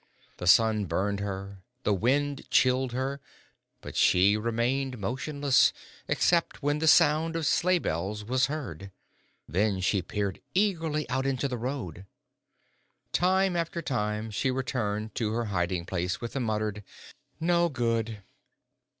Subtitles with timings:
[0.37, 3.21] The sun burned her, the wind chilled her,
[3.81, 5.73] but she remained motionless,
[6.07, 8.89] except when the sound of sleigh bells was heard.
[9.47, 12.07] Then she peered eagerly out into the road.
[13.13, 16.83] Time after time she returned to her hiding place with a muttered,
[17.39, 18.23] "No good!"